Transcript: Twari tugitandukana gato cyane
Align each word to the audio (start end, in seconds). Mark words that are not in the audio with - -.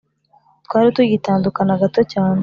Twari 0.65 0.89
tugitandukana 0.95 1.81
gato 1.81 2.01
cyane 2.13 2.39